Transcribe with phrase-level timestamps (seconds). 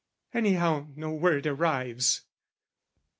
[0.33, 2.21] Anyhow, no word arrives.